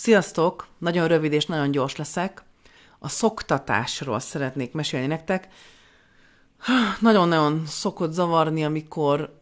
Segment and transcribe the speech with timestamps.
[0.00, 0.66] Sziasztok!
[0.78, 2.42] Nagyon rövid és nagyon gyors leszek.
[2.98, 5.48] A szoktatásról szeretnék mesélni nektek.
[7.00, 9.40] Nagyon-nagyon szokott zavarni, amikor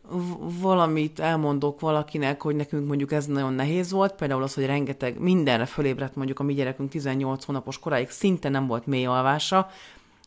[0.60, 5.66] valamit elmondok valakinek, hogy nekünk mondjuk ez nagyon nehéz volt, például az, hogy rengeteg mindenre
[5.66, 9.70] fölébredt mondjuk a mi gyerekünk 18 hónapos koráig szinte nem volt mély alvása,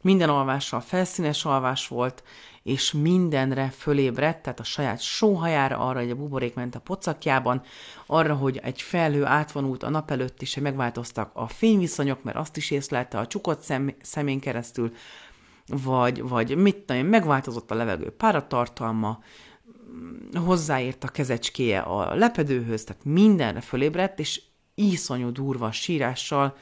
[0.01, 2.23] minden alvással felszínes alvás volt,
[2.63, 7.61] és mindenre fölébredt, tehát a saját sóhajára, arra, hogy a buborék ment a pocakjában,
[8.05, 12.71] arra, hogy egy felhő átvonult a nap előtt hogy megváltoztak a fényviszonyok, mert azt is
[12.71, 14.93] észlelte a csukott szem, szemén keresztül,
[15.67, 19.19] vagy, vagy mit tudom megváltozott a levegő páratartalma,
[20.33, 24.41] hozzáért a kezecskéje a lepedőhöz, tehát mindenre fölébredt, és
[24.75, 26.57] iszonyú durva sírással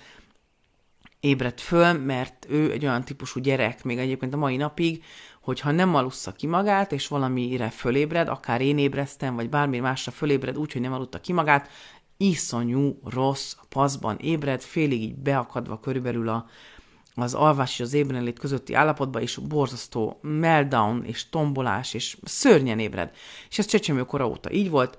[1.20, 5.04] ébredt föl, mert ő egy olyan típusú gyerek, még egyébként a mai napig,
[5.42, 10.58] hogyha nem alussza ki magát, és valamire fölébred, akár én ébreztem, vagy bármi másra fölébred
[10.58, 11.70] úgy, hogy nem aludta ki magát,
[12.18, 16.46] iszonyú rossz paszban ébred, félig így beakadva körülbelül a,
[17.16, 23.16] az alvás és az ébrenlét közötti állapotban, és borzasztó meltdown, és tombolás, és szörnyen ébred.
[23.50, 24.98] És ez csecsemő kora óta így volt,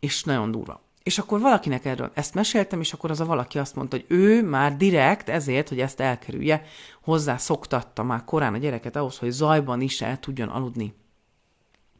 [0.00, 0.82] és nagyon durva.
[1.02, 4.42] És akkor valakinek erről ezt meséltem, és akkor az a valaki azt mondta, hogy ő
[4.42, 6.64] már direkt ezért, hogy ezt elkerülje,
[7.02, 10.94] hozzá szoktatta már korán a gyereket ahhoz, hogy zajban is el tudjon aludni.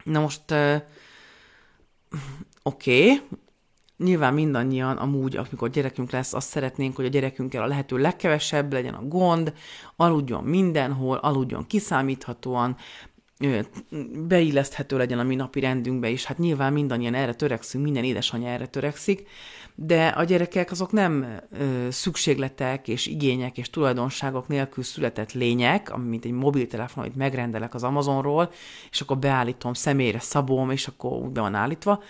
[0.05, 0.83] Na most, uh,
[2.63, 3.21] oké, okay.
[3.97, 8.95] nyilván mindannyian amúgy, amikor gyerekünk lesz, azt szeretnénk, hogy a gyerekünkkel a lehető legkevesebb legyen
[8.95, 9.55] a gond,
[9.97, 12.77] aludjon mindenhol, aludjon kiszámíthatóan,
[14.29, 16.25] beilleszthető legyen a mi napi rendünkbe is.
[16.25, 19.29] Hát nyilván mindannyian erre törekszünk, minden édesanyja erre törekszik,
[19.75, 26.25] de a gyerekek azok nem ö, szükségletek és igények és tulajdonságok nélkül született lények, mint
[26.25, 28.51] egy mobiltelefon, amit megrendelek az Amazonról,
[28.91, 32.03] és akkor beállítom, személyre szabom, és akkor úgy be van állítva,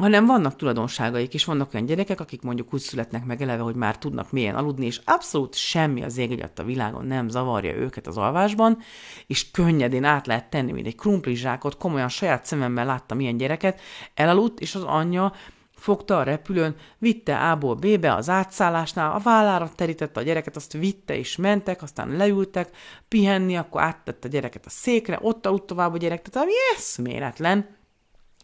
[0.00, 3.98] hanem vannak tulajdonságaik is, vannak olyan gyerekek, akik mondjuk úgy születnek meg eleve, hogy már
[3.98, 8.78] tudnak mélyen aludni, és abszolút semmi az ég a világon nem zavarja őket az alvásban,
[9.26, 13.80] és könnyedén át lehet tenni, mint egy krumplizsákot, komolyan saját szememmel láttam ilyen gyereket,
[14.14, 15.32] elaludt, és az anyja
[15.74, 21.16] fogta a repülőn, vitte A-ból B-be az átszállásnál, a vállára terítette a gyereket, azt vitte
[21.16, 22.76] és mentek, aztán leültek
[23.08, 27.78] pihenni, akkor áttette a gyereket a székre, ott aludt tovább a gyerek, tehát ami eszméletlen,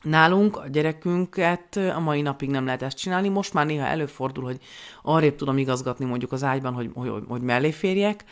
[0.02, 4.60] Nálunk a gyerekünket a mai napig nem lehet ezt csinálni, most már néha előfordul, hogy
[5.02, 8.24] arrébb tudom igazgatni mondjuk az ágyban, hogy, hogy, hogy mellé férjek,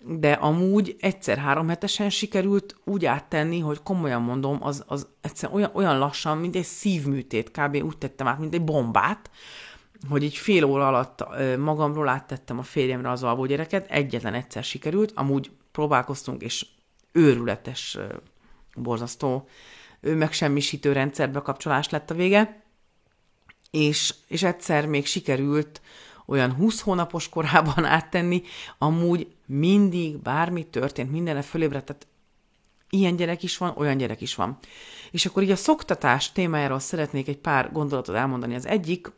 [0.00, 5.70] de amúgy egyszer három hetesen sikerült úgy áttenni, hogy komolyan mondom, az, az egyszer olyan,
[5.74, 7.82] olyan lassan, mint egy szívműtét, kb.
[7.84, 9.30] úgy tettem át, mint egy bombát,
[10.08, 11.24] hogy így fél óra alatt
[11.58, 16.66] magamról áttettem a férjemre az alvó gyereket, egyetlen egyszer sikerült, amúgy próbálkoztunk, és
[17.12, 17.98] őrületes,
[18.74, 19.48] borzasztó
[20.00, 22.62] megsemmisítő rendszerbe kapcsolás lett a vége,
[23.70, 25.80] és, és egyszer még sikerült
[26.26, 28.42] olyan 20 hónapos korában áttenni,
[28.78, 32.06] amúgy mindig bármi történt, mindenre fölébredt, tehát
[32.90, 34.58] ilyen gyerek is van, olyan gyerek is van.
[35.10, 38.54] És akkor így a szoktatás témájáról szeretnék egy pár gondolatot elmondani.
[38.54, 39.12] Az egyik,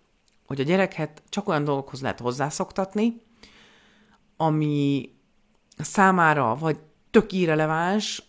[0.46, 3.22] hogy a gyereket csak olyan dolgokhoz lehet hozzászoktatni,
[4.36, 5.10] ami
[5.78, 6.78] számára vagy
[7.10, 8.22] tök irreleváns,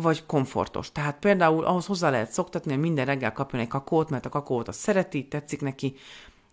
[0.00, 0.92] vagy komfortos.
[0.92, 4.68] Tehát például ahhoz hozzá lehet szoktatni, hogy minden reggel kapjon egy kakót, mert a kakót
[4.68, 5.96] azt szereti, tetszik neki,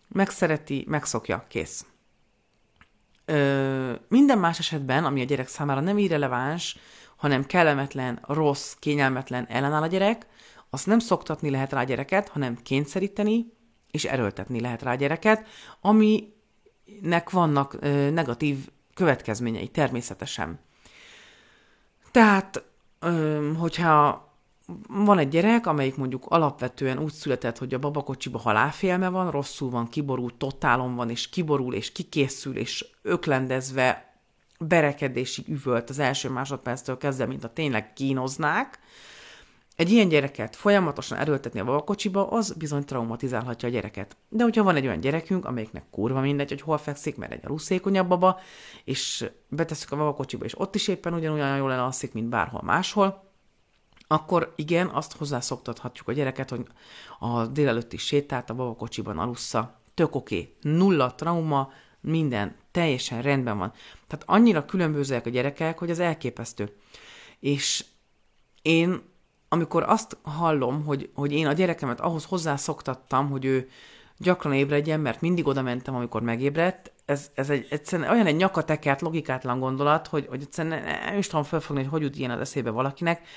[0.08, 1.86] megszereti, megszokja, kész.
[3.26, 6.78] Ö, minden más esetben, ami a gyerek számára nem irreleváns,
[7.16, 10.28] hanem kellemetlen, rossz, kényelmetlen ellenáll a gyerek,
[10.70, 13.54] azt nem szoktatni lehet rá a gyereket, hanem kényszeríteni
[13.92, 15.48] és erőltetni lehet rá a gyereket,
[15.82, 20.60] aminek vannak ö, negatív következményei természetesen.
[22.12, 22.64] Tehát
[23.58, 24.24] hogyha
[24.88, 29.88] van egy gyerek, amelyik mondjuk alapvetően úgy született, hogy a babakocsiba halálfélme van, rosszul van,
[29.88, 34.14] kiborul, totálon van, és kiborul, és kikészül, és öklendezve
[34.60, 38.80] berekedésig üvölt az első másodperctől kezdve, mint a tényleg kínoznák,
[39.76, 44.18] egy ilyen gyereket folyamatosan erőltetni a babakocsiba, az bizony traumatizálhatja a gyereket.
[44.30, 47.48] De hogyha van egy olyan gyerekünk, amelyiknek kurva mindegy, hogy hol fekszik, mert egy a
[47.48, 48.40] ruszékonyabb baba,
[48.84, 53.24] és betesszük a babakocsiba, és ott is éppen ugyanolyan jól alszik, mint bárhol máshol,
[54.08, 56.66] akkor igen, azt hozzászoktathatjuk a gyereket, hogy
[57.20, 59.80] a délelőtti sétát a babakocsiban alussza.
[59.94, 60.74] Tök oké, okay.
[60.74, 63.72] nulla trauma, minden teljesen rendben van.
[64.08, 66.76] Tehát annyira különbözőek a gyerekek, hogy az elképesztő.
[67.40, 67.86] És
[68.62, 69.02] én
[69.56, 73.70] amikor azt hallom, hogy, hogy én a gyerekemet ahhoz hozzászoktattam, hogy ő
[74.18, 79.02] gyakran ébredjen, mert mindig oda mentem, amikor megébredt, ez, ez egy, egyszerűen olyan egy nyakatekert,
[79.02, 82.70] logikátlan gondolat, hogy, hogy egyszerűen nem is tudom felfogni, hogy hogy jut ilyen az eszébe
[82.70, 83.28] valakinek.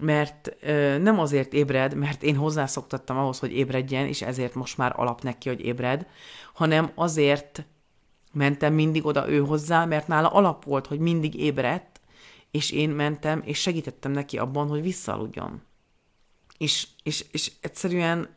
[0.00, 4.92] mert ö, nem azért ébred, mert én hozzászoktattam ahhoz, hogy ébredjen, és ezért most már
[4.96, 6.06] alap neki, hogy ébred,
[6.54, 7.64] hanem azért
[8.32, 11.97] mentem mindig oda ő hozzá, mert nála alap volt, hogy mindig ébredt,
[12.50, 15.62] és én mentem, és segítettem neki abban, hogy visszaludjon.
[16.58, 18.36] És, és, és egyszerűen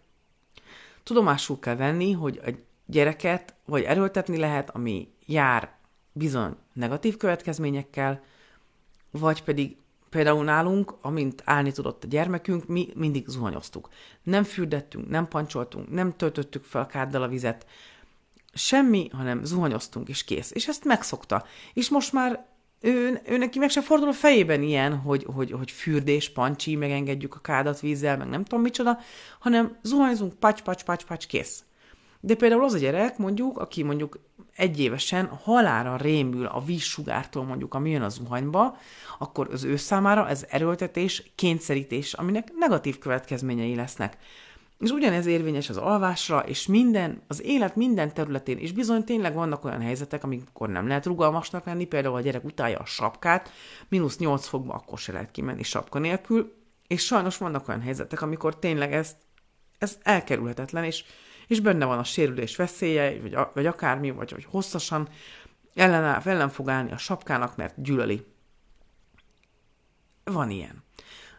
[1.04, 2.50] tudomásul kell venni, hogy a
[2.86, 5.76] gyereket vagy erőltetni lehet, ami jár
[6.12, 8.24] bizony negatív következményekkel,
[9.12, 9.78] vagy pedig
[10.10, 13.90] például nálunk, amint állni tudott a gyermekünk, mi mindig zuhanyoztuk.
[14.24, 17.66] Nem fürdettünk, nem pancsoltunk, nem töltöttük fel káddal a vizet,
[18.54, 20.52] semmi, hanem zuhanyoztunk, és kész.
[20.52, 21.46] És ezt megszokta.
[21.74, 22.46] És most már
[22.82, 27.36] ő, ő neki meg se fordul a fejében ilyen, hogy, hogy, hogy fürdés, pancsi, megengedjük
[27.36, 29.00] a kádat vízzel, meg nem tudom micsoda,
[29.40, 31.64] hanem zuhanyzunk, pacs, pacs, pacs, pacs, kész.
[32.20, 34.20] De például az a gyerek, mondjuk, aki mondjuk
[34.56, 38.78] egyévesen halára rémül a vízsugártól mondjuk, ami jön a zuhanyba,
[39.20, 44.18] akkor az ő számára ez erőltetés, kényszerítés, aminek negatív következményei lesznek.
[44.82, 49.66] És ugyanez érvényes az alvásra, és minden, az élet minden területén, és bizony tényleg vannak
[49.66, 53.52] olyan helyzetek, amikor nem lehet rugalmasnak lenni, például a gyerek utálja a sapkát,
[53.90, 56.54] mínusz 8 fokba akkor se lehet kimenni sapka nélkül,
[56.88, 59.16] és sajnos vannak olyan helyzetek, amikor tényleg ez,
[59.78, 61.04] ez elkerülhetetlen, és,
[61.48, 65.10] és benne van a sérülés veszélye, vagy, vagy akármi, vagy hogy hosszasan
[65.74, 68.26] ellen, ellen fog állni a sapkának, mert gyűlöli.
[70.24, 70.84] Van ilyen.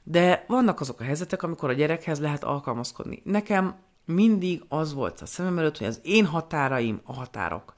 [0.03, 3.23] De vannak azok a helyzetek, amikor a gyerekhez lehet alkalmazkodni.
[3.25, 7.75] Nekem mindig az volt a szemem előtt, hogy az én határaim a határok.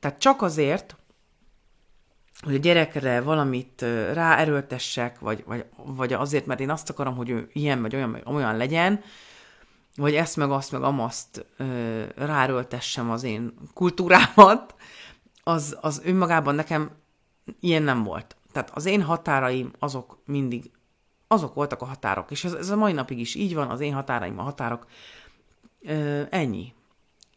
[0.00, 0.96] Tehát csak azért,
[2.40, 3.80] hogy a gyerekre valamit
[4.12, 8.22] ráerőltessek, vagy, vagy, vagy azért, mert én azt akarom, hogy ő ilyen, vagy olyan, vagy
[8.26, 9.00] olyan legyen,
[9.96, 11.46] vagy ezt meg azt meg amaszt
[12.16, 14.74] ráerőltessem az én kultúrámat,
[15.42, 16.90] az, az önmagában nekem
[17.60, 18.36] ilyen nem volt.
[18.52, 20.70] Tehát az én határaim azok mindig
[21.28, 23.94] azok voltak a határok, és ez, ez a mai napig is így van, az én
[23.94, 24.86] határaim a határok.
[25.82, 26.72] Ö, ennyi.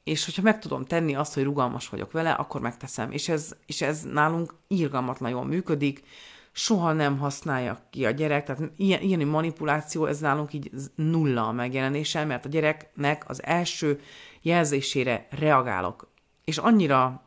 [0.03, 3.11] És hogyha meg tudom tenni azt, hogy rugalmas vagyok vele, akkor megteszem.
[3.11, 6.03] És ez, és ez nálunk írgalmatlan jól működik,
[6.51, 11.51] soha nem használja ki a gyerek, tehát ilyen, ilyen manipuláció, ez nálunk így nulla a
[11.51, 13.99] megjelenése, mert a gyereknek az első
[14.41, 16.07] jelzésére reagálok.
[16.43, 17.21] És annyira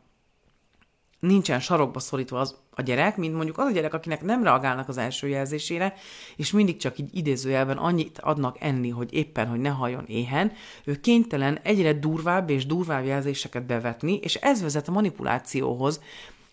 [1.19, 4.97] nincsen sarokba szorítva az a gyerek, mint mondjuk az a gyerek, akinek nem reagálnak az
[4.97, 5.93] első jelzésére,
[6.35, 10.51] és mindig csak így idézőjelben annyit adnak enni, hogy éppen, hogy ne halljon éhen,
[10.83, 16.01] ő kénytelen egyre durvább és durvább jelzéseket bevetni, és ez vezet a manipulációhoz,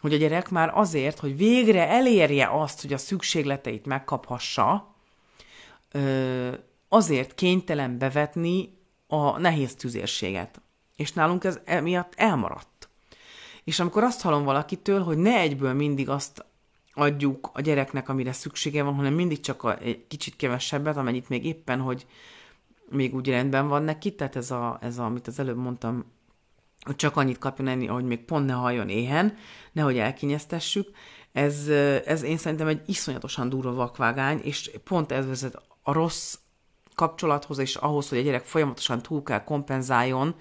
[0.01, 4.95] hogy a gyerek már azért, hogy végre elérje azt, hogy a szükségleteit megkaphassa,
[6.89, 10.61] azért kénytelen bevetni a nehéz tüzérséget.
[10.97, 12.72] És nálunk ez emiatt elmaradt.
[13.65, 16.45] És amikor azt hallom valakitől, hogy ne egyből mindig azt
[16.95, 21.45] adjuk a gyereknek, amire szüksége van, hanem mindig csak a, egy kicsit kevesebbet, amennyit még
[21.45, 22.07] éppen, hogy
[22.89, 26.05] még úgy rendben van neki, tehát ez, a, ez a, amit az előbb mondtam,
[26.85, 29.37] hogy csak annyit kapjon enni, ahogy még pont ne halljon éhen,
[29.73, 30.89] nehogy elkényeztessük.
[31.33, 31.69] Ez,
[32.07, 36.39] ez én szerintem egy iszonyatosan durva vakvágány, és pont ez vezet a rossz
[36.95, 40.35] kapcsolathoz, és ahhoz, hogy a gyerek folyamatosan túl kell kompenzáljon,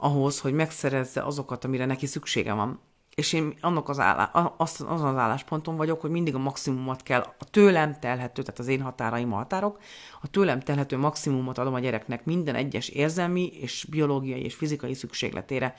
[0.00, 2.80] ahhoz, hogy megszerezze azokat, amire neki szüksége van.
[3.14, 4.24] És én annak az, állá,
[4.56, 8.66] az, az az állásponton vagyok, hogy mindig a maximumot kell, a tőlem telhető, tehát az
[8.66, 9.78] én határaim a határok,
[10.22, 15.74] a tőlem telhető maximumot adom a gyereknek minden egyes érzelmi és biológiai és fizikai szükségletére.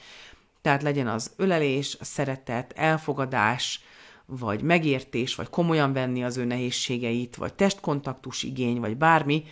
[0.61, 3.81] Tehát legyen az ölelés, szeretet, elfogadás,
[4.25, 9.43] vagy megértés, vagy komolyan venni az ő nehézségeit, vagy testkontaktus igény, vagy bármi,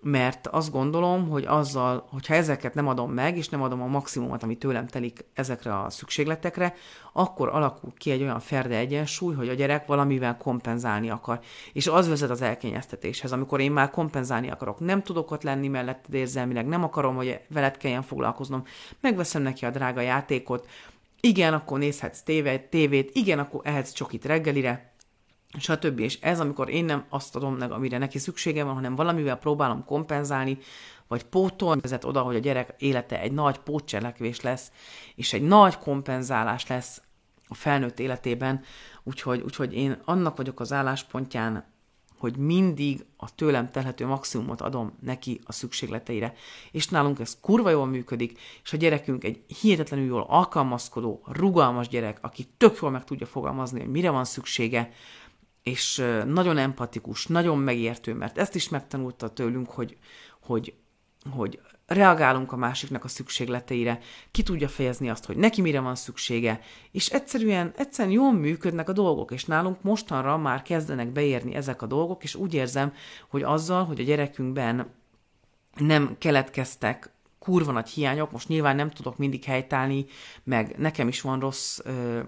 [0.00, 4.42] mert azt gondolom, hogy azzal, hogyha ezeket nem adom meg, és nem adom a maximumot,
[4.42, 6.74] ami tőlem telik ezekre a szükségletekre,
[7.12, 11.40] akkor alakul ki egy olyan ferde egyensúly, hogy a gyerek valamivel kompenzálni akar.
[11.72, 14.78] És az vezet az elkényeztetéshez, amikor én már kompenzálni akarok.
[14.78, 18.62] Nem tudok ott lenni melletted érzelmileg, nem akarom, hogy veled kelljen foglalkoznom.
[19.00, 20.68] Megveszem neki a drága játékot,
[21.20, 24.92] igen, akkor nézhetsz tévét, tévét, igen, akkor ehetsz csokit reggelire,
[25.58, 25.98] stb.
[25.98, 29.84] És ez, amikor én nem azt adom meg, amire neki szüksége van, hanem valamivel próbálom
[29.84, 30.58] kompenzálni,
[31.06, 34.72] vagy pótolni, vezet oda, hogy a gyerek élete egy nagy pótcselekvés lesz,
[35.14, 37.02] és egy nagy kompenzálás lesz
[37.48, 38.64] a felnőtt életében,
[39.02, 41.64] úgyhogy, úgyhogy én annak vagyok az álláspontján,
[42.18, 46.34] hogy mindig a tőlem telhető maximumot adom neki a szükségleteire.
[46.70, 52.18] És nálunk ez kurva jól működik, és a gyerekünk egy hihetetlenül jól alkalmazkodó, rugalmas gyerek,
[52.20, 54.92] aki tök jól meg tudja fogalmazni, hogy mire van szüksége,
[55.62, 59.96] és nagyon empatikus, nagyon megértő, mert ezt is megtanulta tőlünk, hogy,
[60.40, 60.74] hogy,
[61.30, 63.98] hogy reagálunk a másiknak a szükségleteire,
[64.30, 66.60] ki tudja fejezni azt, hogy neki mire van szüksége,
[66.90, 71.86] és egyszerűen, egyszerűen jól működnek a dolgok, és nálunk mostanra már kezdenek beérni ezek a
[71.86, 72.92] dolgok, és úgy érzem,
[73.28, 74.90] hogy azzal, hogy a gyerekünkben
[75.76, 80.06] nem keletkeztek kurva nagy hiányok, most nyilván nem tudok mindig helytállni,
[80.44, 82.20] meg nekem is van rossz, ö,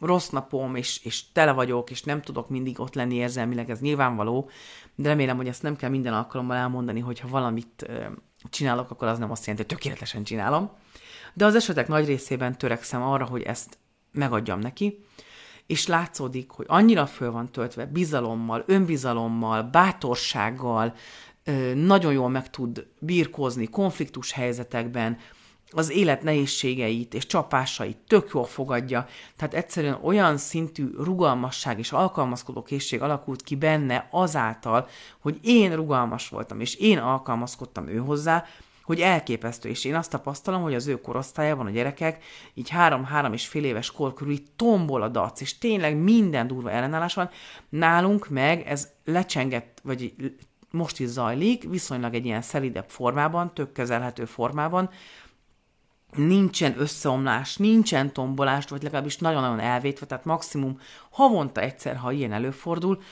[0.00, 4.50] rossz napom, és, és tele vagyok, és nem tudok mindig ott lenni érzelmileg, ez nyilvánvaló,
[4.94, 7.90] de remélem, hogy ezt nem kell minden alkalommal elmondani, hogyha valamit
[8.50, 10.70] csinálok, akkor az nem azt jelenti, hogy tökéletesen csinálom.
[11.34, 13.78] De az esetek nagy részében törekszem arra, hogy ezt
[14.12, 15.04] megadjam neki,
[15.66, 20.94] és látszódik, hogy annyira föl van töltve bizalommal, önbizalommal, bátorsággal,
[21.74, 25.18] nagyon jól meg tud birkózni konfliktus helyzetekben,
[25.74, 32.62] az élet nehézségeit és csapásait tök jól fogadja, tehát egyszerűen olyan szintű rugalmasság és alkalmazkodó
[32.62, 34.88] készség alakult ki benne azáltal,
[35.20, 38.44] hogy én rugalmas voltam, és én alkalmazkodtam ő hozzá,
[38.84, 42.24] hogy elképesztő, és én azt tapasztalom, hogy az ő korosztályában a gyerekek
[42.54, 47.14] így három-három és fél éves kor körül tombol a dac, és tényleg minden durva ellenállás
[47.14, 47.30] van.
[47.68, 50.14] Nálunk meg ez lecsengett, vagy
[50.70, 54.90] most is zajlik, viszonylag egy ilyen szelidebb formában, tök kezelhető formában,
[56.16, 63.02] nincsen összeomlás, nincsen tombolás, vagy legalábbis nagyon-nagyon elvétve, tehát maximum havonta egyszer, ha ilyen előfordul,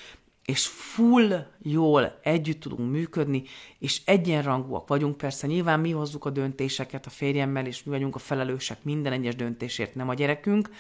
[0.45, 3.43] és full jól együtt tudunk működni,
[3.79, 5.17] és egyenrangúak vagyunk.
[5.17, 9.37] Persze nyilván mi hozzuk a döntéseket a férjemmel, és mi vagyunk a felelősek minden egyes
[9.37, 10.71] döntésért, nem a gyerekünk,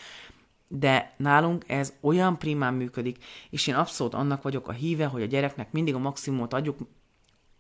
[0.69, 5.27] de nálunk ez olyan primán működik, és én abszolút annak vagyok a híve, hogy a
[5.27, 6.79] gyereknek mindig a maximumot adjuk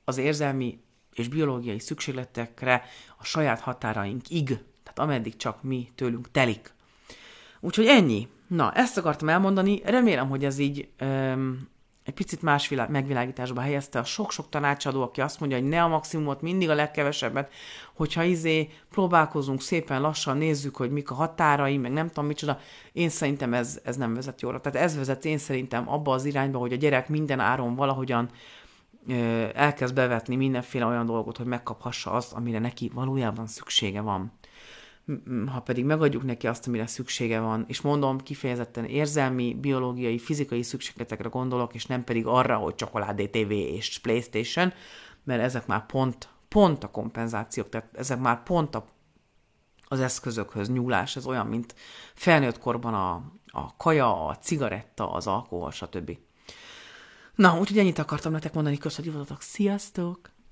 [0.05, 0.81] az érzelmi
[1.14, 2.85] és biológiai szükségletekre
[3.19, 4.47] a saját határainkig,
[4.83, 6.73] tehát ameddig csak mi tőlünk telik.
[7.61, 8.29] Úgyhogy ennyi.
[8.47, 11.69] Na, ezt akartam elmondani, remélem, hogy ez így öm,
[12.05, 15.88] egy picit más világ, megvilágításba helyezte a sok-sok tanácsadó, aki azt mondja, hogy ne a
[15.88, 17.52] maximumot, mindig a legkevesebbet,
[17.95, 22.59] hogyha izé próbálkozunk szépen lassan, nézzük, hogy mik a határai, meg nem tudom micsoda,
[22.93, 24.61] én szerintem ez, ez nem vezet jóra.
[24.61, 28.29] Tehát ez vezet én szerintem abba az irányba, hogy a gyerek minden áron valahogyan
[29.54, 34.33] elkezd bevetni mindenféle olyan dolgot, hogy megkaphassa azt, amire neki valójában szüksége van
[35.47, 41.28] ha pedig megadjuk neki azt, amire szüksége van, és mondom, kifejezetten érzelmi, biológiai, fizikai szükségletekre
[41.28, 44.73] gondolok, és nem pedig arra, hogy csokoládé TV és Playstation,
[45.25, 48.85] mert ezek már pont, pont a kompenzációk, tehát ezek már pont a,
[49.83, 51.75] az eszközökhöz nyúlás, ez olyan, mint
[52.14, 53.14] felnőtt korban a,
[53.47, 56.19] a kaja, a cigaretta, az alkohol, stb.
[57.40, 60.30] Na, úgyhogy ennyit akartam nektek mondani, köszönjük, Sziasztok!